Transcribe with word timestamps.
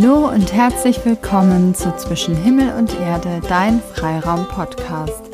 Hallo 0.00 0.28
und 0.28 0.52
herzlich 0.52 1.04
willkommen 1.04 1.74
zu 1.74 1.92
Zwischen 1.96 2.36
Himmel 2.36 2.72
und 2.78 2.94
Erde, 3.00 3.40
dein 3.48 3.82
Freiraum-Podcast. 3.94 5.24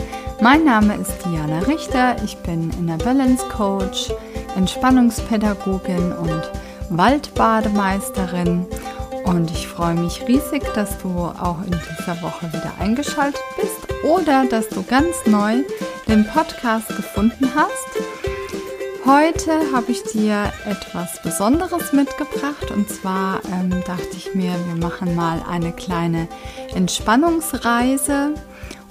Mein 0.40 0.64
Name 0.64 0.94
ist 0.94 1.12
Diana 1.22 1.58
Richter, 1.58 2.16
ich 2.24 2.38
bin 2.38 2.70
Inner 2.78 2.96
Balance 2.96 3.44
Coach, 3.50 4.10
Entspannungspädagogin 4.56 6.12
und 6.12 6.50
Waldbademeisterin 6.88 8.64
und 9.26 9.50
ich 9.50 9.68
freue 9.68 9.96
mich 9.96 10.26
riesig, 10.26 10.62
dass 10.74 10.96
du 10.96 11.10
auch 11.10 11.58
in 11.66 11.78
dieser 11.98 12.22
Woche 12.22 12.50
wieder 12.50 12.72
eingeschaltet 12.80 13.42
bist 13.60 13.86
oder 14.02 14.46
dass 14.46 14.70
du 14.70 14.82
ganz 14.82 15.14
neu 15.26 15.62
den 16.08 16.26
Podcast 16.26 16.88
gefunden 16.88 17.50
hast. 17.54 18.13
Heute 19.06 19.52
habe 19.74 19.92
ich 19.92 20.02
dir 20.04 20.50
etwas 20.64 21.20
Besonderes 21.20 21.92
mitgebracht. 21.92 22.70
Und 22.70 22.88
zwar 22.88 23.42
ähm, 23.52 23.70
dachte 23.86 24.16
ich 24.16 24.34
mir, 24.34 24.54
wir 24.66 24.76
machen 24.76 25.14
mal 25.14 25.44
eine 25.46 25.72
kleine 25.72 26.26
Entspannungsreise. 26.74 28.32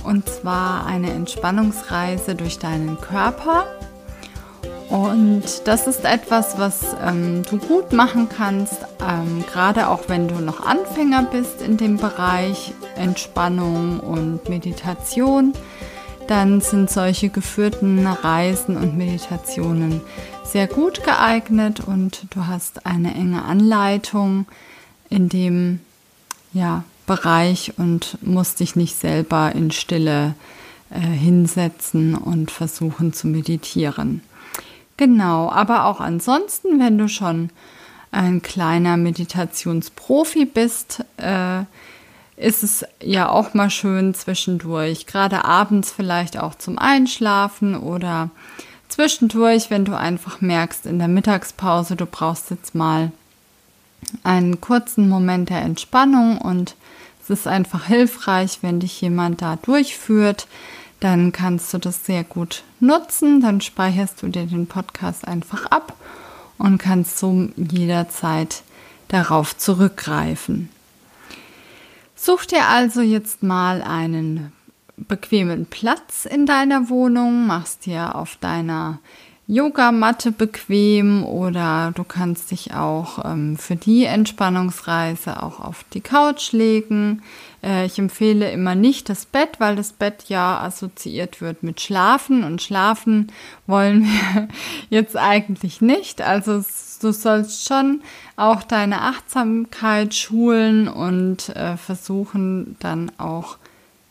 Und 0.03 0.29
zwar 0.29 0.85
eine 0.85 1.11
Entspannungsreise 1.11 2.35
durch 2.35 2.59
deinen 2.59 3.01
Körper. 3.01 3.65
Und 4.87 5.43
das 5.65 5.87
ist 5.87 6.05
etwas, 6.05 6.59
was 6.59 6.95
ähm, 7.03 7.41
du 7.49 7.57
gut 7.57 7.91
machen 7.91 8.29
kannst, 8.29 8.85
ähm, 9.01 9.43
gerade 9.51 9.87
auch 9.87 10.09
wenn 10.09 10.27
du 10.27 10.35
noch 10.35 10.63
Anfänger 10.63 11.23
bist 11.23 11.59
in 11.63 11.77
dem 11.77 11.97
Bereich 11.97 12.75
Entspannung 12.95 13.99
und 13.99 14.47
Meditation 14.47 15.53
dann 16.27 16.61
sind 16.61 16.89
solche 16.89 17.29
geführten 17.29 18.05
Reisen 18.05 18.77
und 18.77 18.97
Meditationen 18.97 20.01
sehr 20.43 20.67
gut 20.67 21.03
geeignet 21.03 21.79
und 21.79 22.25
du 22.31 22.47
hast 22.47 22.85
eine 22.85 23.13
enge 23.13 23.43
Anleitung 23.43 24.45
in 25.09 25.29
dem 25.29 25.79
ja, 26.53 26.83
Bereich 27.05 27.73
und 27.77 28.17
musst 28.21 28.59
dich 28.59 28.75
nicht 28.75 28.97
selber 28.97 29.51
in 29.53 29.71
Stille 29.71 30.35
äh, 30.89 30.99
hinsetzen 30.99 32.15
und 32.15 32.51
versuchen 32.51 33.13
zu 33.13 33.27
meditieren. 33.27 34.21
Genau, 34.97 35.49
aber 35.49 35.85
auch 35.85 35.99
ansonsten, 35.99 36.79
wenn 36.79 36.97
du 36.97 37.07
schon 37.07 37.49
ein 38.11 38.41
kleiner 38.41 38.95
Meditationsprofi 38.95 40.45
bist, 40.45 41.03
äh, 41.17 41.63
ist 42.35 42.63
es 42.63 42.85
ja 43.01 43.29
auch 43.29 43.53
mal 43.53 43.69
schön 43.69 44.13
zwischendurch, 44.13 45.05
gerade 45.05 45.45
abends 45.45 45.91
vielleicht 45.91 46.37
auch 46.37 46.55
zum 46.55 46.77
Einschlafen 46.77 47.75
oder 47.75 48.29
zwischendurch, 48.89 49.69
wenn 49.69 49.85
du 49.85 49.97
einfach 49.97 50.41
merkst 50.41 50.85
in 50.85 50.99
der 50.99 51.07
Mittagspause, 51.07 51.95
du 51.95 52.05
brauchst 52.05 52.49
jetzt 52.49 52.75
mal 52.75 53.11
einen 54.23 54.61
kurzen 54.61 55.09
Moment 55.09 55.49
der 55.49 55.61
Entspannung 55.61 56.37
und 56.37 56.75
es 57.21 57.29
ist 57.29 57.47
einfach 57.47 57.85
hilfreich, 57.85 58.59
wenn 58.61 58.79
dich 58.79 58.99
jemand 58.99 59.41
da 59.41 59.55
durchführt, 59.55 60.47
dann 60.99 61.31
kannst 61.31 61.73
du 61.73 61.77
das 61.77 62.05
sehr 62.05 62.23
gut 62.23 62.63
nutzen, 62.79 63.41
dann 63.41 63.61
speicherst 63.61 64.21
du 64.21 64.27
dir 64.27 64.45
den 64.45 64.67
Podcast 64.67 65.27
einfach 65.27 65.65
ab 65.67 65.95
und 66.57 66.77
kannst 66.77 67.17
so 67.17 67.49
jederzeit 67.55 68.63
darauf 69.07 69.57
zurückgreifen. 69.57 70.69
Such 72.25 72.45
dir 72.45 72.69
also 72.69 73.01
jetzt 73.01 73.43
mal 73.43 73.81
einen 73.81 74.53
bequemen 74.95 75.65
Platz 75.65 76.23
in 76.23 76.45
deiner 76.45 76.87
Wohnung, 76.87 77.47
machst 77.47 77.85
dir 77.85 78.15
auf 78.15 78.37
deiner 78.37 78.99
Yogamatte 79.45 80.31
bequem 80.31 81.25
oder 81.25 81.91
du 81.93 82.05
kannst 82.05 82.51
dich 82.51 82.73
auch 82.73 83.25
ähm, 83.25 83.57
für 83.57 83.75
die 83.75 84.05
Entspannungsreise 84.05 85.43
auch 85.43 85.59
auf 85.59 85.83
die 85.93 85.99
Couch 85.99 86.53
legen. 86.53 87.23
Äh, 87.61 87.87
ich 87.87 87.99
empfehle 87.99 88.49
immer 88.51 88.73
nicht 88.73 89.09
das 89.09 89.25
Bett, 89.25 89.59
weil 89.59 89.75
das 89.75 89.91
Bett 89.91 90.23
ja 90.29 90.61
assoziiert 90.61 91.41
wird 91.41 91.61
mit 91.61 91.81
Schlafen 91.81 92.45
und 92.45 92.61
Schlafen 92.61 93.33
wollen 93.67 94.05
wir 94.05 94.47
jetzt 94.89 95.17
eigentlich 95.17 95.81
nicht. 95.81 96.21
Also 96.21 96.63
du 97.03 97.11
sollst 97.11 97.67
schon 97.67 98.01
auch 98.35 98.63
deine 98.63 99.01
Achtsamkeit 99.01 100.13
schulen 100.13 100.87
und 100.87 101.49
äh, 101.49 101.77
versuchen 101.77 102.75
dann 102.79 103.11
auch 103.17 103.57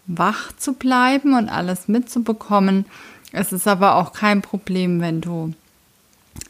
wach 0.06 0.52
zu 0.56 0.74
bleiben 0.74 1.34
und 1.34 1.48
alles 1.48 1.88
mitzubekommen. 1.88 2.86
Es 3.32 3.52
ist 3.52 3.66
aber 3.66 3.96
auch 3.96 4.12
kein 4.12 4.42
Problem, 4.42 5.00
wenn 5.00 5.20
du 5.20 5.54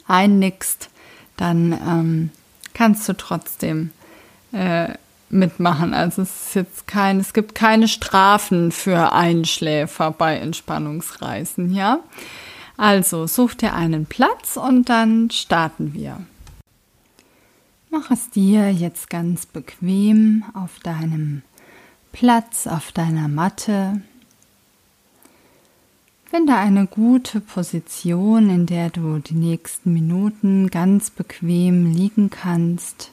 einnickst, 0.08 0.90
dann 1.36 1.72
ähm, 1.72 2.30
kannst 2.74 3.08
du 3.08 3.16
trotzdem 3.16 3.90
äh, 4.52 4.88
mitmachen. 5.30 5.94
Also 5.94 6.22
es 6.22 6.48
ist 6.48 6.54
jetzt 6.54 6.86
kein, 6.86 7.20
es 7.20 7.32
gibt 7.32 7.54
keine 7.54 7.88
Strafen 7.88 8.70
für 8.72 9.12
Einschläfer 9.12 10.10
bei 10.10 10.36
Entspannungsreisen, 10.36 11.74
ja. 11.74 12.00
Also 12.76 13.26
such 13.26 13.54
dir 13.54 13.74
einen 13.74 14.06
Platz 14.06 14.56
und 14.56 14.88
dann 14.88 15.30
starten 15.30 15.94
wir. 15.94 16.18
Mach 17.94 18.10
es 18.10 18.30
dir 18.30 18.72
jetzt 18.72 19.10
ganz 19.10 19.44
bequem 19.44 20.44
auf 20.54 20.78
deinem 20.78 21.42
Platz, 22.10 22.66
auf 22.66 22.90
deiner 22.90 23.28
Matte. 23.28 24.00
Finde 26.24 26.54
eine 26.54 26.86
gute 26.86 27.42
Position, 27.42 28.48
in 28.48 28.64
der 28.64 28.88
du 28.88 29.18
die 29.18 29.34
nächsten 29.34 29.92
Minuten 29.92 30.70
ganz 30.70 31.10
bequem 31.10 31.92
liegen 31.92 32.30
kannst. 32.30 33.10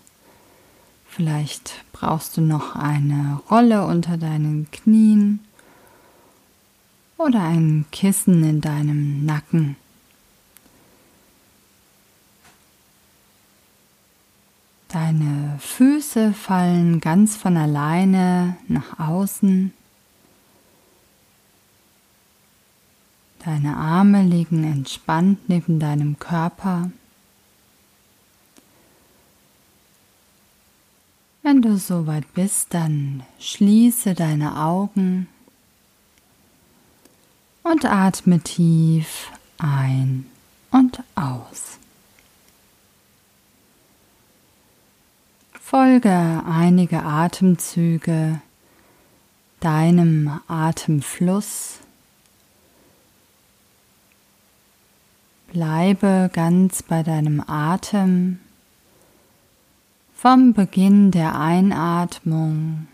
Vielleicht 1.09 1.83
brauchst 1.91 2.37
du 2.37 2.41
noch 2.41 2.77
eine 2.77 3.41
Rolle 3.51 3.85
unter 3.85 4.15
deinen 4.15 4.71
Knien 4.71 5.41
oder 7.17 7.41
ein 7.41 7.83
Kissen 7.91 8.45
in 8.45 8.61
deinem 8.61 9.25
Nacken. 9.25 9.75
Deine 14.89 15.59
Füße 15.59 16.33
fallen 16.33 16.99
ganz 16.99 17.35
von 17.35 17.57
alleine 17.57 18.57
nach 18.67 18.99
außen. 18.99 19.71
Deine 23.45 23.77
Arme 23.77 24.23
liegen 24.23 24.63
entspannt 24.63 25.47
neben 25.47 25.79
deinem 25.79 26.17
Körper. 26.17 26.89
Wenn 31.43 31.61
du 31.61 31.77
soweit 31.77 32.33
bist, 32.33 32.73
dann 32.73 33.23
schließe 33.39 34.15
deine 34.15 34.57
Augen 34.57 35.27
und 37.61 37.85
atme 37.85 38.39
tief 38.39 39.31
ein 39.59 40.25
und 40.71 41.03
aus. 41.13 41.78
Folge 45.69 46.41
einige 46.49 47.03
Atemzüge 47.03 48.41
deinem 49.59 50.39
Atemfluss. 50.47 51.77
Bleibe 55.53 56.31
ganz 56.33 56.81
bei 56.81 57.03
deinem 57.03 57.43
Atem 57.45 58.39
vom 60.15 60.53
Beginn 60.53 61.11
der 61.11 61.39
Einatmung 61.39 62.87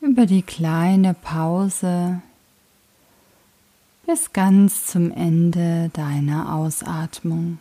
über 0.00 0.24
die 0.24 0.42
kleine 0.42 1.14
Pause 1.14 2.22
bis 4.06 4.32
ganz 4.32 4.86
zum 4.86 5.10
Ende 5.10 5.90
deiner 5.94 6.54
Ausatmung. 6.54 7.58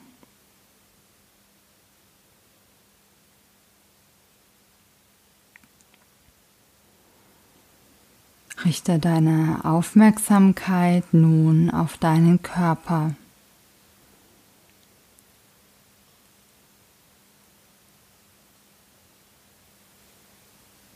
Richte 8.66 8.98
deine 8.98 9.60
Aufmerksamkeit 9.64 11.04
nun 11.14 11.70
auf 11.70 11.98
deinen 11.98 12.42
Körper. 12.42 13.12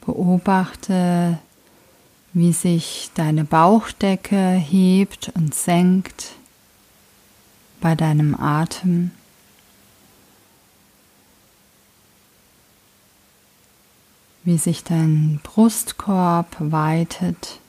Beobachte, 0.05 1.37
wie 2.33 2.51
sich 2.53 3.11
deine 3.13 3.43
Bauchdecke 3.43 4.53
hebt 4.53 5.31
und 5.35 5.53
senkt 5.53 6.31
bei 7.79 7.93
deinem 7.95 8.35
Atem. 8.35 9.11
Wie 14.43 14.57
sich 14.57 14.83
dein 14.83 15.39
Brustkorb 15.43 16.55
weitet. 16.59 17.59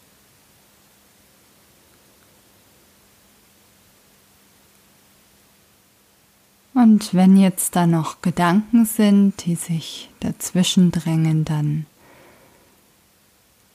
Und 6.75 7.13
wenn 7.13 7.37
jetzt 7.37 7.77
da 7.77 7.87
noch 7.87 8.23
Gedanken 8.23 8.87
sind, 8.87 9.45
die 9.45 9.57
sich 9.57 10.09
dazwischen 10.21 10.91
drängen, 10.91 11.45
dann 11.45 11.87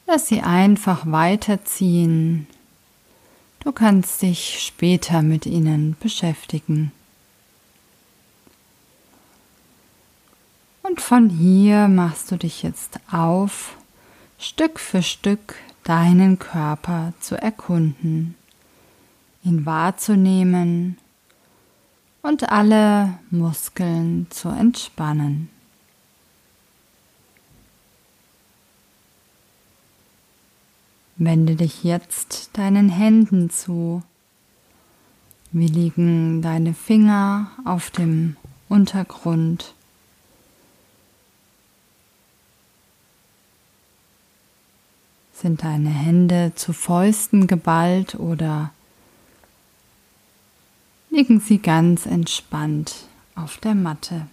lass 0.08 0.28
sie 0.28 0.42
einfach 0.42 1.06
weiterziehen. 1.06 2.48
Du 3.60 3.72
kannst 3.72 4.22
dich 4.24 4.60
später 4.60 5.22
mit 5.22 5.46
ihnen 5.46 5.96
beschäftigen. 6.00 6.92
Und 10.88 11.02
von 11.02 11.30
hier 11.30 11.90
machst 11.90 12.32
du 12.32 12.38
dich 12.38 12.64
jetzt 12.64 13.00
auf, 13.12 13.76
Stück 14.40 14.80
für 14.80 15.04
Stück 15.04 15.56
deinen 15.84 16.40
Körper 16.40 17.12
zu 17.20 17.36
erkunden, 17.36 18.36
ihn 19.44 19.66
wahrzunehmen 19.66 20.98
und 22.22 22.50
alle 22.50 23.20
Muskeln 23.32 24.28
zu 24.30 24.48
entspannen. 24.48 25.50
Wende 31.18 31.56
dich 31.56 31.84
jetzt 31.84 32.52
deinen 32.54 32.88
Händen 32.88 33.50
zu. 33.50 34.04
Wie 35.52 35.68
liegen 35.68 36.42
deine 36.42 36.74
Finger 36.74 37.52
auf 37.66 37.92
dem 37.92 38.38
Untergrund? 38.70 39.74
Sind 45.40 45.64
deine 45.64 45.92
Hände 45.92 46.54
zu 46.56 46.74
Fäusten 46.74 47.46
geballt 47.46 48.16
oder 48.16 48.72
liegen 51.12 51.40
sie 51.40 51.60
ganz 51.60 52.08
entspannt 52.08 53.06
auf 53.36 53.58
der 53.60 53.76
Matte. 53.76 54.26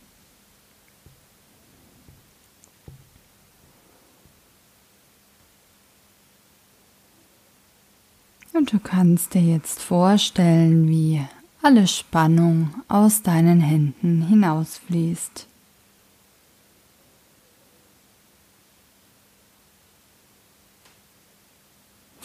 Und 8.54 8.72
du 8.72 8.78
kannst 8.78 9.34
dir 9.34 9.42
jetzt 9.42 9.82
vorstellen, 9.82 10.88
wie 10.88 11.22
alle 11.60 11.86
Spannung 11.86 12.72
aus 12.88 13.20
deinen 13.20 13.60
Händen 13.60 14.22
hinausfließt. 14.28 15.48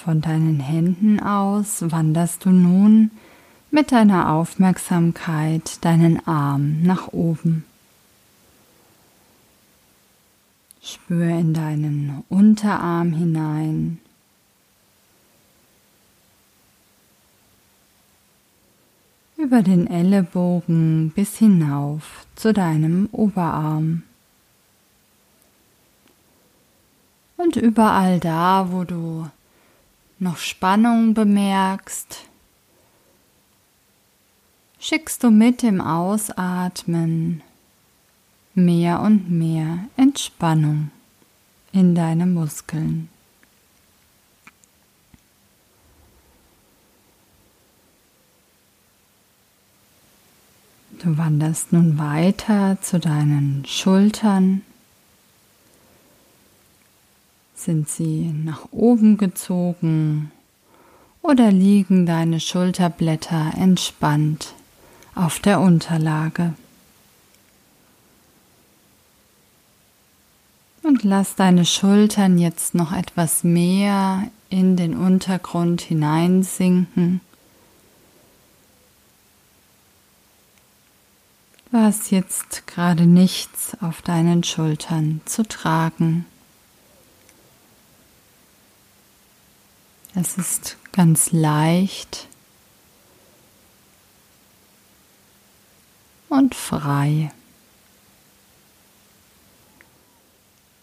Von 0.03 0.21
deinen 0.21 0.61
Händen 0.61 1.19
aus 1.19 1.83
wanderst 1.91 2.45
du 2.45 2.51
nun 2.51 3.11
mit 3.69 3.91
deiner 3.91 4.31
Aufmerksamkeit 4.31 5.83
deinen 5.83 6.25
Arm 6.25 6.81
nach 6.83 7.09
oben. 7.09 7.65
Spür 10.81 11.27
in 11.27 11.53
deinen 11.53 12.23
Unterarm 12.29 13.11
hinein. 13.11 13.99
Über 19.35 19.61
den 19.63 19.85
Ellenbogen 19.85 21.11
bis 21.13 21.37
hinauf 21.37 22.25
zu 22.35 22.53
deinem 22.53 23.09
Oberarm. 23.11 24.03
Und 27.35 27.57
überall 27.57 28.21
da, 28.21 28.69
wo 28.71 28.85
du 28.85 29.29
noch 30.19 30.38
Spannung 30.38 31.13
bemerkst, 31.13 32.25
schickst 34.80 35.24
du 35.24 35.31
mit 35.31 35.62
dem 35.62 35.81
Ausatmen 35.81 37.42
mehr 38.54 39.01
und 39.01 39.30
mehr 39.31 39.86
Entspannung 39.95 40.92
in 41.71 41.95
deine 41.95 42.25
Muskeln. 42.25 43.10
Du 51.01 51.18
wanderst 51.18 51.71
nun 51.71 51.98
weiter 51.98 52.77
zu 52.81 53.00
deinen 53.00 53.63
Schultern. 53.66 54.63
Sind 57.61 57.89
sie 57.89 58.31
nach 58.45 58.69
oben 58.71 59.17
gezogen 59.17 60.31
oder 61.21 61.51
liegen 61.51 62.06
deine 62.06 62.39
Schulterblätter 62.39 63.51
entspannt 63.57 64.53
auf 65.13 65.41
der 65.41 65.59
Unterlage. 65.59 66.53
Und 70.83 71.03
lass 71.03 71.35
deine 71.35 71.65
Schultern 71.65 72.38
jetzt 72.38 72.75
noch 72.75 72.94
etwas 72.94 73.44
mehr 73.44 74.31
in 74.50 74.77
den 74.77 74.95
Untergrund 74.95 75.81
hineinsinken. 75.81 77.19
Du 81.69 81.77
hast 81.77 82.09
jetzt 82.09 82.67
gerade 82.67 83.06
nichts 83.06 83.75
auf 83.81 84.01
deinen 84.01 84.45
Schultern 84.45 85.19
zu 85.25 85.44
tragen. 85.44 86.25
Es 90.21 90.38
ist 90.38 90.75
ganz 90.92 91.31
leicht 91.31 92.27
und 96.27 96.54
frei. 96.56 97.31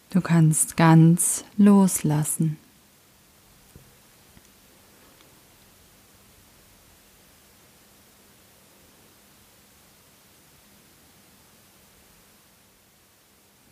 Du 0.09 0.23
kannst 0.23 0.79
ganz 0.79 1.45
loslassen. 1.59 2.57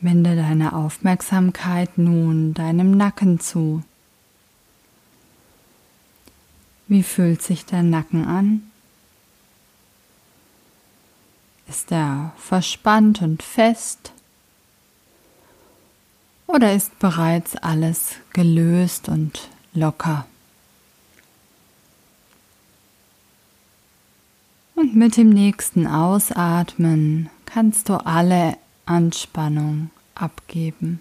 Wende 0.03 0.37
deine 0.37 0.75
Aufmerksamkeit 0.75 1.97
nun 1.97 2.53
deinem 2.53 2.91
Nacken 2.91 3.41
zu. 3.41 3.83
Wie 6.95 7.03
fühlt 7.03 7.43
sich 7.43 7.67
der 7.67 7.83
Nacken 7.83 8.25
an? 8.25 8.71
Ist 11.69 11.91
er 11.91 12.33
verspannt 12.37 13.21
und 13.21 13.43
fest? 13.43 14.13
Oder 16.47 16.73
ist 16.73 16.97
bereits 17.01 17.57
alles 17.57 18.13
gelöst 18.33 19.09
und 19.09 19.49
locker? 19.73 20.25
Und 24.77 24.95
mit 24.95 25.17
dem 25.17 25.31
nächsten 25.31 25.89
Ausatmen 25.89 27.29
kannst 27.45 27.89
du 27.89 27.95
alle 28.07 28.57
Anspannung 28.87 29.91
abgeben. 30.15 31.01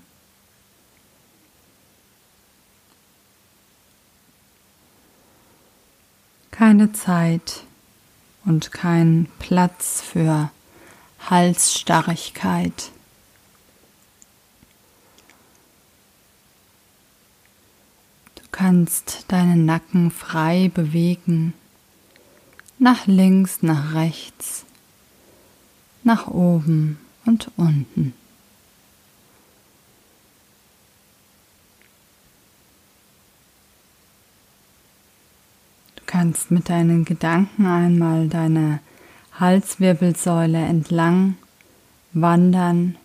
Keine 6.53 6.91
Zeit 6.91 7.63
und 8.45 8.71
kein 8.71 9.27
Platz 9.39 10.01
für 10.01 10.51
Halsstarrigkeit. 11.27 12.91
Du 18.35 18.43
kannst 18.51 19.25
deinen 19.29 19.65
Nacken 19.65 20.11
frei 20.11 20.69
bewegen, 20.71 21.55
nach 22.77 23.07
links, 23.07 23.63
nach 23.63 23.95
rechts, 23.95 24.63
nach 26.03 26.27
oben 26.27 26.99
und 27.25 27.49
unten. 27.57 28.13
Kannst 36.13 36.51
mit 36.51 36.69
deinen 36.69 37.05
Gedanken 37.05 37.65
einmal 37.65 38.27
deine 38.27 38.81
Halswirbelsäule 39.39 40.59
entlang 40.59 41.37
wandern, 42.11 42.97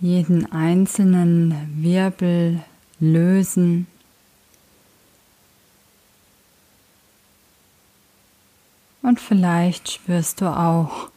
jeden 0.00 0.50
einzelnen 0.50 1.54
Wirbel 1.82 2.62
lösen. 2.98 3.86
Und 9.02 9.20
vielleicht 9.20 9.90
spürst 9.90 10.40
du 10.40 10.46
auch 10.46 11.10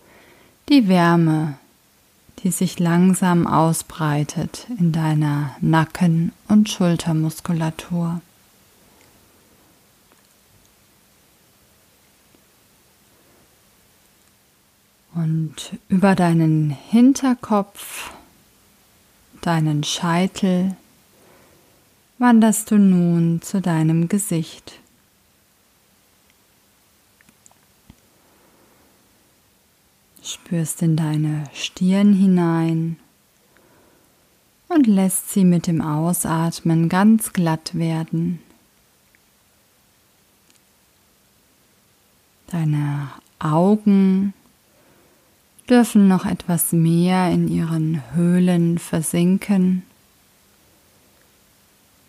die 0.67 0.89
Wärme, 0.89 1.57
die 2.43 2.51
sich 2.51 2.79
langsam 2.79 3.47
ausbreitet 3.47 4.67
in 4.77 4.91
deiner 4.91 5.55
Nacken- 5.61 6.31
und 6.47 6.69
Schultermuskulatur. 6.69 8.21
Und 15.15 15.55
über 15.89 16.15
deinen 16.15 16.69
Hinterkopf, 16.69 18.11
deinen 19.41 19.83
Scheitel, 19.83 20.75
wanderst 22.19 22.71
du 22.71 22.77
nun 22.77 23.41
zu 23.41 23.59
deinem 23.59 24.07
Gesicht. 24.07 24.79
Spürst 30.23 30.81
in 30.81 30.95
deine 30.95 31.45
Stirn 31.53 32.13
hinein 32.13 32.97
und 34.67 34.85
lässt 34.85 35.31
sie 35.31 35.43
mit 35.43 35.67
dem 35.67 35.81
Ausatmen 35.81 36.89
ganz 36.89 37.33
glatt 37.33 37.77
werden. 37.77 38.39
Deine 42.47 43.09
Augen 43.39 44.33
dürfen 45.69 46.07
noch 46.07 46.25
etwas 46.25 46.71
mehr 46.71 47.31
in 47.31 47.47
ihren 47.47 48.01
Höhlen 48.13 48.79
versinken. 48.79 49.83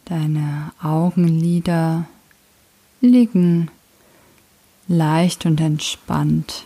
Deine 0.07 0.73
Augenlider 0.83 2.07
liegen 3.01 3.71
leicht 4.89 5.47
und 5.47 5.61
entspannt 5.61 6.65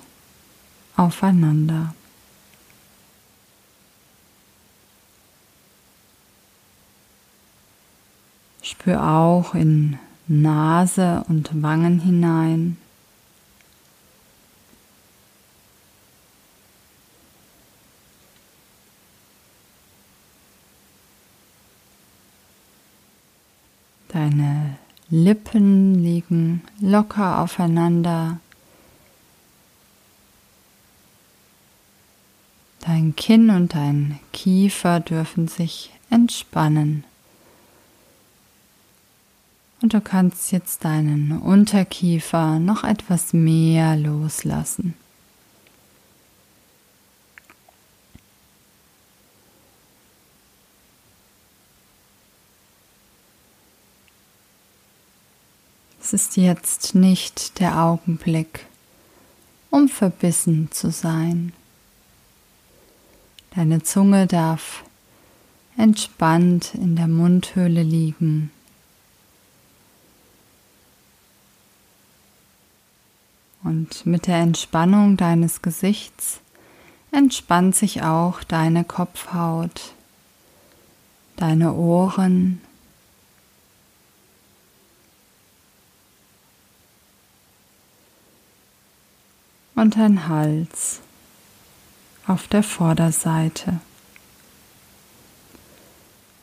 aufeinander. 0.96 1.94
Spür 8.62 9.02
auch 9.02 9.54
in 9.54 9.98
Nase 10.26 11.24
und 11.28 11.62
Wangen 11.62 12.00
hinein. 12.00 12.78
Deine 24.08 24.78
Lippen 25.10 25.96
liegen 25.96 26.62
locker 26.80 27.40
aufeinander. 27.40 28.38
Dein 32.86 33.16
Kinn 33.16 33.48
und 33.48 33.72
dein 33.74 34.20
Kiefer 34.34 35.00
dürfen 35.00 35.48
sich 35.48 35.90
entspannen. 36.10 37.04
Und 39.80 39.94
du 39.94 40.02
kannst 40.02 40.52
jetzt 40.52 40.84
deinen 40.84 41.32
Unterkiefer 41.38 42.58
noch 42.58 42.84
etwas 42.84 43.32
mehr 43.32 43.96
loslassen. 43.96 44.94
Es 56.02 56.12
ist 56.12 56.36
jetzt 56.36 56.94
nicht 56.94 57.60
der 57.60 57.82
Augenblick, 57.82 58.66
um 59.70 59.88
verbissen 59.88 60.68
zu 60.70 60.90
sein. 60.90 61.54
Deine 63.54 63.82
Zunge 63.82 64.26
darf 64.26 64.82
entspannt 65.76 66.74
in 66.74 66.96
der 66.96 67.06
Mundhöhle 67.06 67.82
liegen. 67.82 68.50
Und 73.62 74.04
mit 74.06 74.26
der 74.26 74.38
Entspannung 74.38 75.16
deines 75.16 75.62
Gesichts 75.62 76.40
entspannt 77.12 77.76
sich 77.76 78.02
auch 78.02 78.42
deine 78.42 78.84
Kopfhaut, 78.84 79.94
deine 81.36 81.72
Ohren, 81.74 82.60
und 89.76 89.96
dein 89.96 90.28
Hals 90.28 91.00
auf 92.26 92.48
der 92.48 92.62
Vorderseite. 92.62 93.80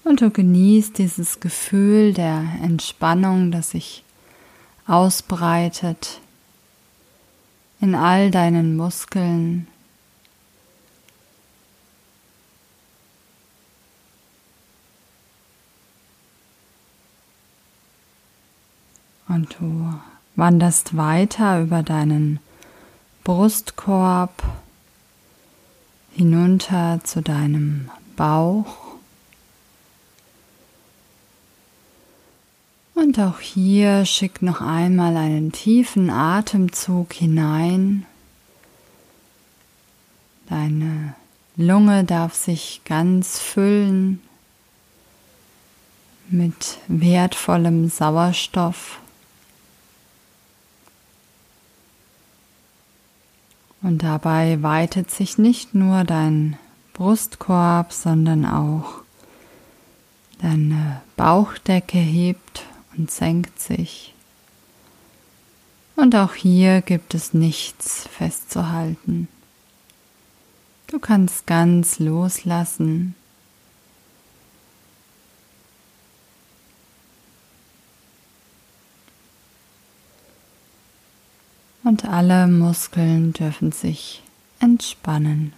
Und 0.03 0.21
du 0.21 0.29
genießt 0.29 0.97
dieses 0.97 1.39
Gefühl 1.39 2.13
der 2.13 2.43
Entspannung, 2.61 3.51
das 3.51 3.71
sich 3.71 4.03
ausbreitet 4.87 6.19
in 7.79 7.95
all 7.95 8.29
deinen 8.31 8.75
Muskeln. 8.75 9.67
Und 19.27 19.55
du 19.59 19.93
wanderst 20.35 20.97
weiter 20.97 21.61
über 21.61 21.83
deinen 21.83 22.39
Brustkorb 23.23 24.43
hinunter 26.15 26.99
zu 27.03 27.21
deinem 27.21 27.89
Bauch. 28.15 28.77
Und 32.93 33.19
auch 33.19 33.39
hier 33.39 34.05
schick 34.05 34.41
noch 34.41 34.61
einmal 34.61 35.17
einen 35.17 35.51
tiefen 35.51 36.09
Atemzug 36.09 37.13
hinein. 37.13 38.05
Deine 40.47 41.15
Lunge 41.57 42.03
darf 42.03 42.33
sich 42.35 42.81
ganz 42.85 43.39
füllen 43.39 44.21
mit 46.29 46.77
wertvollem 46.87 47.89
Sauerstoff. 47.89 49.00
Und 53.81 54.03
dabei 54.03 54.61
weitet 54.61 55.09
sich 55.09 55.37
nicht 55.37 55.73
nur 55.73 56.03
dein 56.03 56.57
Brustkorb, 56.93 57.93
sondern 57.93 58.45
auch 58.45 59.01
deine 60.41 61.01
Bauchdecke 61.17 61.97
hebt 61.97 62.63
und 62.95 63.09
senkt 63.09 63.59
sich. 63.59 64.13
Und 65.95 66.15
auch 66.15 66.33
hier 66.33 66.81
gibt 66.81 67.13
es 67.13 67.33
nichts 67.33 68.07
festzuhalten. 68.07 69.27
Du 70.87 70.99
kannst 70.99 71.47
ganz 71.47 71.99
loslassen. 71.99 73.15
Und 81.83 82.05
alle 82.05 82.47
Muskeln 82.47 83.33
dürfen 83.33 83.71
sich 83.71 84.21
entspannen. 84.59 85.53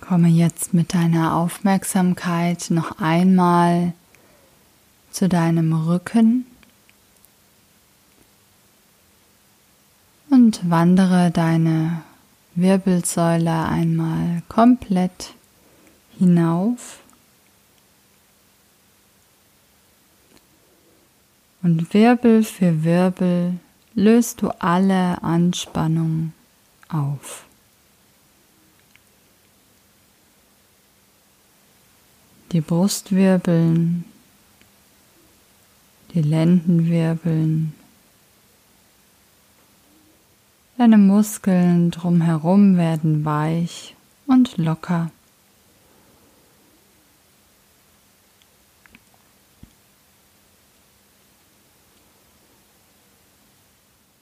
Komme 0.00 0.28
jetzt 0.28 0.72
mit 0.72 0.94
deiner 0.94 1.34
Aufmerksamkeit 1.34 2.70
noch 2.70 2.98
einmal 2.98 3.92
zu 5.10 5.28
deinem 5.28 5.72
Rücken 5.74 6.46
und 10.30 10.70
wandere 10.70 11.30
deine 11.30 12.02
Wirbelsäule 12.60 13.66
einmal 13.66 14.42
komplett 14.48 15.34
hinauf 16.18 17.00
und 21.62 21.92
Wirbel 21.94 22.42
für 22.42 22.84
Wirbel 22.84 23.58
löst 23.94 24.42
du 24.42 24.50
alle 24.60 25.22
Anspannung 25.22 26.32
auf. 26.88 27.44
die 32.52 32.60
Brustwirbeln, 32.60 34.04
die 36.14 36.22
Lendenwirbeln, 36.22 37.74
deine 40.78 40.96
Muskeln 40.96 41.90
drumherum 41.90 42.76
werden 42.76 43.24
weich 43.24 43.96
und 44.28 44.56
locker. 44.58 45.10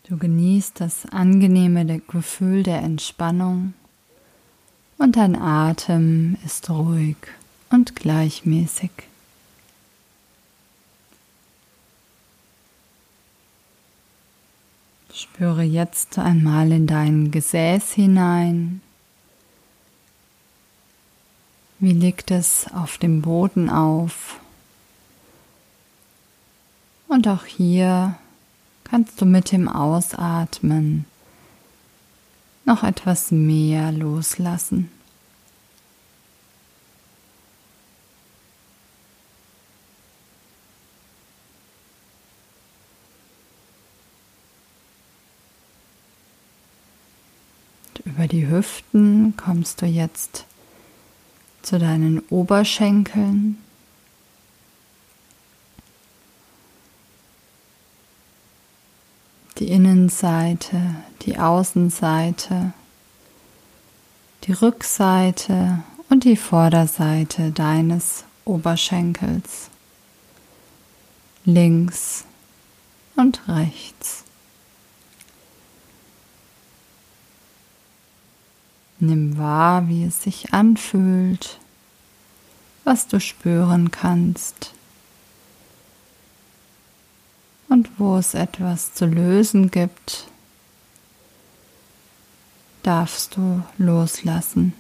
Du 0.09 0.17
genießt 0.17 0.81
das 0.81 1.05
angenehme 1.07 1.85
Gefühl 2.01 2.63
der 2.63 2.79
Entspannung 2.79 3.75
und 4.97 5.17
dein 5.17 5.37
Atem 5.37 6.39
ist 6.45 6.71
ruhig 6.71 7.17
und 7.71 7.97
gleichmäßig. 7.97 8.93
Spüre 15.19 15.63
jetzt 15.63 16.19
einmal 16.19 16.71
in 16.73 16.87
dein 16.87 17.31
Gesäß 17.31 17.93
hinein. 17.93 18.83
Wie 21.79 21.93
liegt 21.93 22.31
es 22.31 22.67
auf 22.75 22.99
dem 22.99 23.23
Boden 23.23 23.71
auf? 23.71 24.39
Und 27.09 27.27
auch 27.29 27.47
hier 27.47 28.19
kannst 28.85 29.19
du 29.19 29.25
mit 29.25 29.53
dem 29.53 29.69
Ausatmen 29.69 31.07
noch 32.67 32.83
etwas 32.83 33.31
mehr 33.31 33.93
loslassen. 33.93 34.91
Und 47.95 48.05
über 48.05 48.26
die 48.37 48.51
Hüften 48.51 49.35
kommst 49.39 49.81
du 49.81 49.87
jetzt 49.87 50.45
zu 51.63 51.79
deinen 51.79 52.21
Oberschenkeln. 52.29 53.57
die 59.59 59.69
Innenseite, 59.69 60.97
die 61.23 61.39
Außenseite, 61.39 62.75
die 64.45 64.53
Rückseite 64.53 65.83
und 66.11 66.25
die 66.25 66.37
Vorderseite 66.37 67.53
deines 67.53 68.25
Oberschenkels, 68.45 69.71
links 71.47 72.27
und 73.17 73.49
rechts. 73.49 74.26
Nimm 78.99 79.37
wahr, 79.37 79.89
wie 79.89 80.05
es 80.05 80.23
sich 80.23 80.55
anfühlt, 80.55 81.59
was 82.85 83.09
du 83.09 83.21
spüren 83.21 83.91
kannst 83.91 84.73
und 87.69 87.91
wo 87.99 88.17
es 88.17 88.35
etwas 88.35 88.95
zu 88.95 89.07
lösen 89.07 89.71
gibt, 89.71 90.29
darfst 92.83 93.37
du 93.37 93.63
loslassen. 93.79 94.73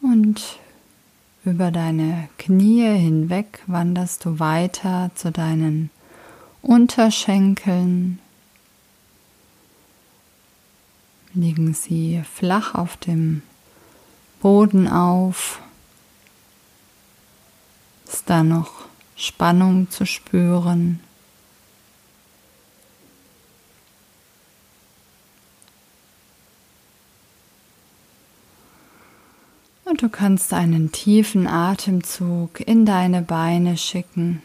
Und 0.00 0.58
über 1.44 1.70
deine 1.70 2.28
Knie 2.38 2.98
hinweg 2.98 3.62
wanderst 3.66 4.24
du 4.24 4.38
weiter 4.40 5.10
zu 5.14 5.30
deinen 5.30 5.90
Unterschenkeln. 6.62 8.18
Liegen 11.32 11.74
sie 11.74 12.22
flach 12.30 12.74
auf 12.74 12.96
dem 12.96 13.42
Boden 14.40 14.88
auf 14.88 15.60
ist 18.12 18.28
da 18.28 18.42
noch 18.42 18.86
Spannung 19.16 19.88
zu 19.88 20.04
spüren? 20.04 21.00
Und 29.84 30.02
du 30.02 30.08
kannst 30.08 30.52
einen 30.52 30.92
tiefen 30.92 31.46
Atemzug 31.46 32.60
in 32.60 32.84
deine 32.84 33.22
Beine 33.22 33.76
schicken 33.76 34.42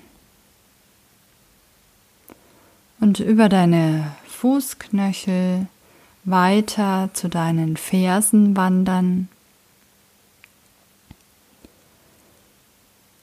und 3.05 3.19
über 3.19 3.49
deine 3.49 4.13
Fußknöchel 4.25 5.67
weiter 6.23 7.11
zu 7.13 7.29
deinen 7.29 7.77
Fersen 7.77 8.57
wandern. 8.57 9.29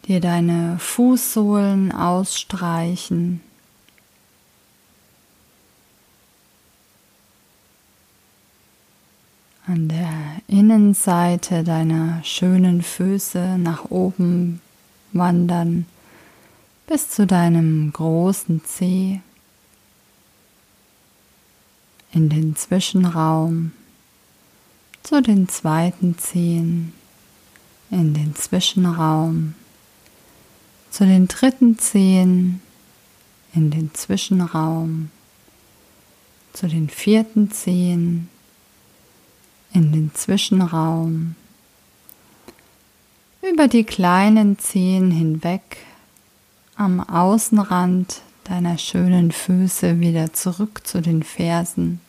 dir 0.06 0.20
deine 0.20 0.78
Fußsohlen 0.78 1.90
ausstreichen. 1.90 3.40
An 9.66 9.88
der 9.88 10.12
Innenseite 10.46 11.64
deiner 11.64 12.22
schönen 12.22 12.82
Füße 12.82 13.58
nach 13.58 13.90
oben 13.90 14.60
wandern 15.12 15.86
bis 16.86 17.10
zu 17.10 17.26
deinem 17.26 17.92
großen 17.92 18.64
Zeh 18.64 19.20
in 22.12 22.28
den 22.28 22.56
Zwischenraum 22.56 23.72
zu 25.02 25.20
den 25.20 25.48
zweiten 25.48 26.16
Zehen 26.18 26.92
in 27.90 28.14
den 28.14 28.34
Zwischenraum 28.36 29.54
zu 30.92 31.06
den 31.06 31.26
dritten 31.26 31.78
Zehen 31.78 32.60
in 33.54 33.70
den 33.70 33.94
Zwischenraum, 33.94 35.10
zu 36.52 36.68
den 36.68 36.90
vierten 36.90 37.50
Zehen 37.50 38.28
in 39.72 39.90
den 39.90 40.14
Zwischenraum, 40.14 41.34
über 43.40 43.68
die 43.68 43.84
kleinen 43.84 44.58
Zehen 44.58 45.10
hinweg 45.10 45.78
am 46.76 47.00
Außenrand 47.00 48.20
deiner 48.52 48.76
schönen 48.76 49.32
Füße 49.32 50.00
wieder 50.00 50.34
zurück 50.34 50.86
zu 50.86 51.00
den 51.00 51.22
Fersen. 51.22 52.02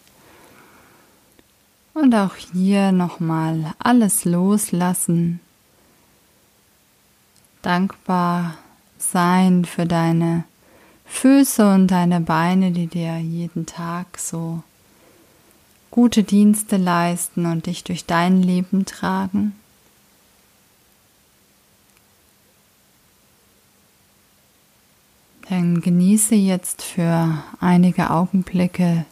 Und 1.94 2.14
auch 2.14 2.36
hier 2.36 2.92
nochmal 2.92 3.74
alles 3.80 4.26
loslassen, 4.26 5.40
dankbar 7.62 8.58
sein 8.98 9.64
für 9.64 9.86
deine 9.86 10.44
Füße 11.06 11.66
und 11.76 11.88
deine 11.88 12.20
Beine, 12.20 12.72
die 12.72 12.88
dir 12.88 13.20
jeden 13.20 13.66
Tag 13.66 14.18
so 14.18 14.64
gute 15.92 16.24
Dienste 16.24 16.76
leisten 16.76 17.46
und 17.46 17.68
dich 17.68 17.86
durch 17.86 18.06
dein 18.06 18.44
Leben 18.44 18.84
tragen. 18.84 19.56
Dann 25.50 25.82
genieße 25.82 26.36
jetzt 26.36 26.82
für 26.82 27.44
einige 27.60 28.10
Augenblicke 28.10 29.06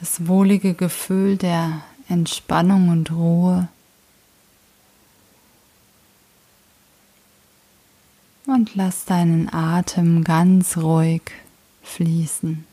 das 0.00 0.26
wohlige 0.26 0.74
Gefühl 0.74 1.36
der 1.36 1.82
Entspannung 2.08 2.88
und 2.88 3.12
Ruhe. 3.12 3.68
und 8.48 8.74
lass 8.74 9.04
deinen 9.04 9.52
Atem 9.52 10.24
ganz 10.24 10.76
ruhig 10.78 11.22
fließen. 11.82 12.64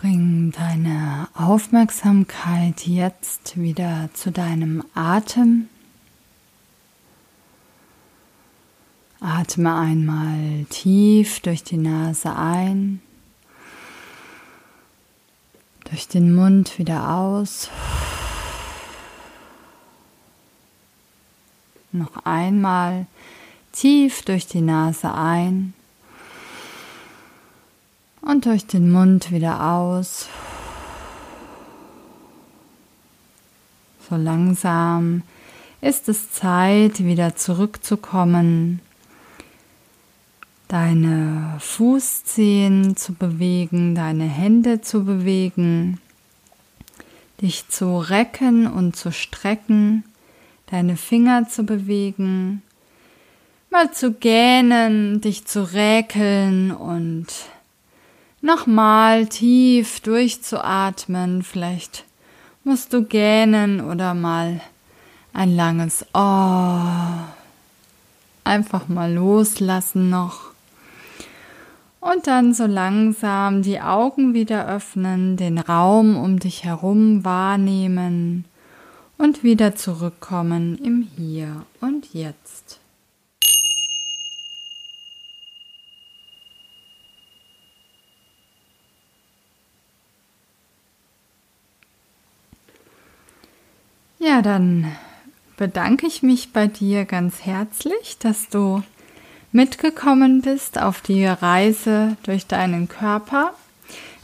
Bring 0.00 0.52
deine 0.52 1.26
Aufmerksamkeit 1.34 2.86
jetzt 2.86 3.60
wieder 3.60 4.08
zu 4.14 4.30
deinem 4.30 4.84
Atem. 4.94 5.68
Atme 9.18 9.74
einmal 9.74 10.66
tief 10.70 11.40
durch 11.40 11.64
die 11.64 11.78
Nase 11.78 12.32
ein, 12.36 13.00
durch 15.90 16.06
den 16.06 16.32
Mund 16.32 16.78
wieder 16.78 17.16
aus. 17.16 17.68
Noch 21.90 22.24
einmal 22.24 23.06
tief 23.72 24.22
durch 24.22 24.46
die 24.46 24.60
Nase 24.60 25.12
ein 25.12 25.74
und 28.22 28.46
durch 28.46 28.66
den 28.66 28.90
Mund 28.90 29.30
wieder 29.30 29.72
aus. 29.72 30.28
So 34.08 34.16
langsam 34.16 35.22
ist 35.80 36.08
es 36.08 36.32
Zeit, 36.32 37.04
wieder 37.04 37.36
zurückzukommen, 37.36 38.80
deine 40.66 41.56
Fußzehen 41.60 42.96
zu 42.96 43.14
bewegen, 43.14 43.94
deine 43.94 44.24
Hände 44.24 44.80
zu 44.80 45.04
bewegen, 45.04 46.00
dich 47.40 47.68
zu 47.68 47.98
recken 47.98 48.66
und 48.66 48.96
zu 48.96 49.12
strecken, 49.12 50.04
deine 50.70 50.96
Finger 50.96 51.48
zu 51.48 51.64
bewegen, 51.64 52.62
mal 53.70 53.92
zu 53.92 54.12
gähnen, 54.12 55.20
dich 55.20 55.46
zu 55.46 55.72
räkeln 55.72 56.72
und 56.72 57.26
nochmal 58.40 59.26
tief 59.26 60.00
durchzuatmen. 60.00 61.42
Vielleicht 61.42 62.04
musst 62.64 62.92
du 62.92 63.02
gähnen 63.02 63.80
oder 63.80 64.14
mal 64.14 64.60
ein 65.32 65.54
langes 65.54 66.04
Oh. 66.14 66.80
Einfach 68.44 68.88
mal 68.88 69.12
loslassen 69.12 70.10
noch. 70.10 70.48
Und 72.00 72.26
dann 72.26 72.54
so 72.54 72.66
langsam 72.66 73.62
die 73.62 73.80
Augen 73.80 74.32
wieder 74.32 74.66
öffnen, 74.68 75.36
den 75.36 75.58
Raum 75.58 76.16
um 76.16 76.38
dich 76.38 76.64
herum 76.64 77.24
wahrnehmen 77.24 78.44
und 79.18 79.42
wieder 79.42 79.74
zurückkommen 79.74 80.78
im 80.82 81.08
Hier 81.16 81.66
und 81.80 82.14
Jetzt. 82.14 82.47
Ja, 94.20 94.42
dann 94.42 94.90
bedanke 95.56 96.08
ich 96.08 96.24
mich 96.24 96.52
bei 96.52 96.66
dir 96.66 97.04
ganz 97.04 97.44
herzlich, 97.44 98.18
dass 98.18 98.48
du 98.48 98.82
mitgekommen 99.52 100.42
bist 100.42 100.76
auf 100.76 101.00
die 101.02 101.24
Reise 101.24 102.16
durch 102.24 102.48
deinen 102.48 102.88
Körper. 102.88 103.54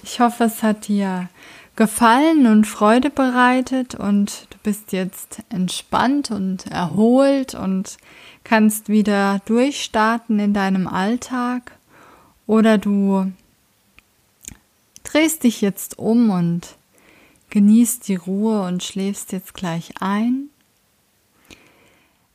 Ich 0.02 0.18
hoffe, 0.18 0.44
es 0.44 0.64
hat 0.64 0.88
dir 0.88 1.28
gefallen 1.76 2.46
und 2.46 2.66
Freude 2.66 3.08
bereitet 3.08 3.94
und 3.94 4.48
du 4.50 4.58
bist 4.64 4.90
jetzt 4.90 5.44
entspannt 5.48 6.32
und 6.32 6.66
erholt 6.66 7.54
und 7.54 7.96
kannst 8.42 8.88
wieder 8.88 9.42
durchstarten 9.44 10.40
in 10.40 10.54
deinem 10.54 10.88
Alltag 10.88 11.70
oder 12.48 12.78
du 12.78 13.32
drehst 15.04 15.44
dich 15.44 15.60
jetzt 15.60 16.00
um 16.00 16.30
und 16.30 16.74
genießt 17.54 18.08
die 18.08 18.16
Ruhe 18.16 18.62
und 18.62 18.82
schläfst 18.82 19.30
jetzt 19.30 19.54
gleich 19.54 19.92
ein. 20.00 20.48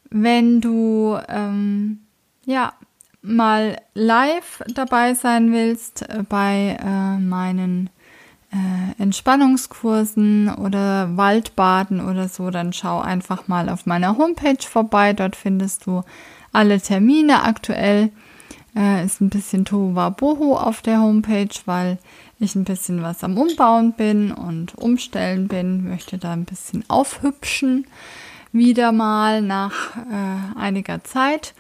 Wenn 0.10 0.62
du 0.62 1.20
ähm, 1.28 2.00
ja 2.46 2.72
mal 3.22 3.76
live 3.94 4.64
dabei 4.74 5.16
sein 5.16 5.52
willst 5.52 6.08
äh, 6.08 6.24
bei 6.28 6.78
äh, 6.82 7.20
meinen 7.20 7.90
äh, 8.54 9.02
Entspannungskursen 9.02 10.56
oder 10.56 11.18
Waldbaden 11.18 12.00
oder 12.00 12.30
so, 12.30 12.50
dann 12.50 12.72
schau 12.72 13.02
einfach 13.02 13.50
mal 13.50 13.68
auf 13.68 13.86
meiner 13.86 14.18
Homepage 14.18 14.66
vorbei. 14.66 15.12
Dort 15.12 15.36
findest 15.36 15.86
du 15.86 16.02
alle 16.54 16.80
Termine. 16.80 17.44
Aktuell 17.44 18.14
äh, 18.76 19.06
ist 19.06 19.22
ein 19.22 19.30
bisschen 19.30 19.66
Tova 19.66 20.10
Boho 20.10 20.58
auf 20.58 20.82
der 20.82 21.02
Homepage, 21.02 21.50
weil 21.66 21.98
ich 22.40 22.56
ein 22.56 22.64
bisschen 22.64 23.02
was 23.02 23.24
am 23.24 23.38
Umbauen 23.38 23.94
bin 23.94 24.32
und 24.32 24.76
umstellen 24.76 25.48
bin, 25.48 25.90
möchte 25.90 26.18
da 26.18 26.32
ein 26.34 26.46
bisschen 26.46 26.84
aufhübschen, 26.88 27.88
wieder 28.52 28.92
mal 28.92 29.42
nach 29.42 29.96
äh, 29.98 30.60
einiger 30.60 31.04
Zeit. 31.04 31.54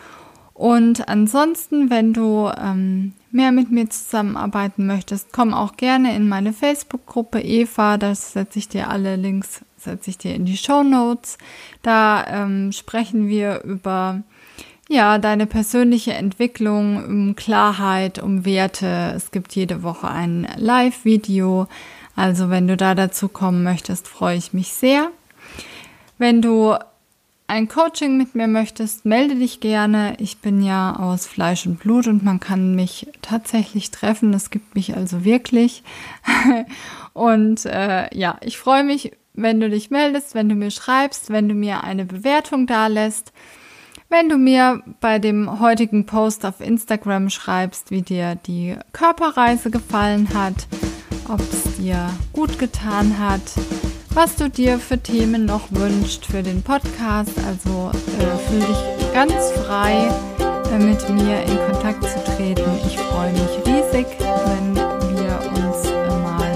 Und 0.54 1.08
ansonsten, 1.08 1.90
wenn 1.90 2.12
du 2.12 2.52
ähm, 2.58 3.14
mehr 3.32 3.54
mit 3.54 3.72
mir 3.72 3.90
zusammenarbeiten 3.90 4.88
möchtest, 4.88 5.32
komm 5.32 5.54
auch 5.54 5.78
gerne 5.78 6.14
in 6.16 6.28
meine 6.28 6.52
Facebook-Gruppe 6.52 7.40
Eva. 7.40 7.98
Das 7.98 8.34
setze 8.34 8.60
ich 8.60 8.68
dir 8.68 8.90
alle 8.90 9.16
Links, 9.16 9.62
setze 9.78 10.10
ich 10.10 10.18
dir 10.18 10.36
in 10.36 10.44
die 10.44 10.58
Show 10.58 10.84
Notes. 10.84 11.38
Da 11.82 12.26
ähm, 12.28 12.74
sprechen 12.74 13.30
wir 13.30 13.62
über 13.64 14.22
ja, 14.90 15.20
deine 15.20 15.46
persönliche 15.46 16.14
Entwicklung, 16.14 17.06
um 17.06 17.36
Klarheit, 17.36 18.18
um 18.18 18.44
Werte. 18.44 19.14
Es 19.16 19.30
gibt 19.30 19.56
jede 19.56 19.84
Woche 19.84 20.10
ein 20.10 20.48
Live-Video. 20.58 21.68
Also 22.16 22.50
wenn 22.50 22.68
du 22.68 22.76
da 22.76 22.96
dazu 22.96 23.30
kommen 23.30 23.64
möchtest, 23.64 24.08
freue 24.08 24.36
ich 24.36 24.52
mich 24.52 24.74
sehr. 24.74 25.12
Wenn 26.18 26.42
du 26.42 26.76
ein 27.46 27.68
Coaching 27.68 28.18
mit 28.18 28.34
mir 28.34 28.48
möchtest, 28.48 29.06
melde 29.06 29.36
dich 29.36 29.60
gerne. 29.60 30.16
Ich 30.18 30.40
bin 30.40 30.64
ja 30.64 30.96
aus 30.96 31.28
Fleisch 31.28 31.68
und 31.68 31.80
Blut 31.80 32.08
und 32.08 32.24
man 32.24 32.40
kann 32.40 32.76
mich 32.76 33.08
tatsächlich 33.22 33.92
treffen. 33.92 34.34
Es 34.34 34.50
gibt 34.50 34.74
mich 34.74 34.98
also 34.98 35.24
wirklich. 35.24 35.84
und 37.14 37.64
äh, 37.66 38.16
ja, 38.18 38.38
ich 38.42 38.58
freue 38.58 38.84
mich, 38.84 39.12
wenn 39.36 39.60
du 39.60 39.70
dich 39.70 39.92
meldest, 39.92 40.34
wenn 40.34 40.50
du 40.50 40.56
mir 40.56 40.72
schreibst, 40.72 41.30
wenn 41.30 41.48
du 41.48 41.54
mir 41.54 41.84
eine 41.84 42.06
Bewertung 42.06 42.66
da 42.66 42.88
lässt. 42.88 43.34
Wenn 44.12 44.28
du 44.28 44.38
mir 44.38 44.82
bei 45.02 45.20
dem 45.20 45.60
heutigen 45.60 46.08
Post 46.08 46.44
auf 46.44 46.62
Instagram 46.62 47.30
schreibst, 47.30 47.92
wie 47.92 48.02
dir 48.02 48.34
die 48.48 48.76
Körperreise 48.92 49.70
gefallen 49.70 50.30
hat, 50.34 50.68
ob 51.32 51.40
es 51.42 51.78
dir 51.78 52.10
gut 52.34 52.58
getan 52.58 53.20
hat, 53.20 53.42
was 54.16 54.36
du 54.36 54.50
dir 54.50 54.80
für 54.80 54.98
Themen 54.98 55.46
noch 55.46 55.68
wünschst 55.70 56.26
für 56.26 56.42
den 56.42 56.64
Podcast. 56.64 57.38
Also 57.46 57.92
äh, 58.18 58.50
fühl 58.50 58.62
dich 58.62 59.14
ganz 59.14 59.52
frei, 59.52 60.10
äh, 60.74 60.80
mit 60.80 61.08
mir 61.10 61.44
in 61.44 61.60
Kontakt 61.72 62.04
zu 62.04 62.24
treten. 62.36 62.68
Ich 62.88 62.98
freue 62.98 63.32
mich 63.32 63.60
riesig, 63.68 64.08
wenn 64.20 64.76
wir 64.76 65.40
uns 65.52 65.86
äh, 65.86 66.08
mal 66.24 66.52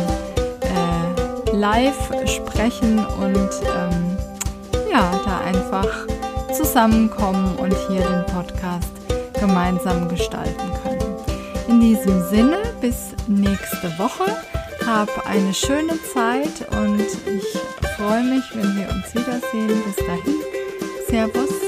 äh, 0.64 1.56
live 1.56 2.12
sprechen 2.26 2.98
und 2.98 3.52
ähm, 3.78 4.18
ja, 4.92 5.12
da 5.24 5.42
einfach 5.42 6.08
zusammenkommen 6.54 7.56
und 7.58 7.74
hier 7.88 8.02
den 8.02 8.26
Podcast 8.26 8.92
gemeinsam 9.40 10.08
gestalten 10.08 10.72
können. 10.84 11.16
In 11.68 11.80
diesem 11.80 12.24
Sinne, 12.30 12.58
bis 12.82 13.16
nächste 13.28 13.98
Woche. 13.98 14.26
Hab 14.86 15.10
eine 15.28 15.54
schöne 15.54 15.98
Zeit 16.14 16.68
und 16.78 17.00
ich 17.00 17.92
freue 17.96 18.24
mich, 18.24 18.44
wenn 18.54 18.76
wir 18.76 18.90
uns 18.90 19.14
wiedersehen. 19.14 19.82
Bis 19.86 20.06
dahin, 20.06 20.42
Servus 21.08 21.63